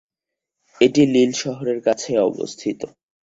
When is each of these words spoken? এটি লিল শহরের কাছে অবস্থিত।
এটি 0.81 1.01
লিল 1.13 1.31
শহরের 1.41 1.79
কাছে 1.87 2.11
অবস্থিত। 2.29 2.79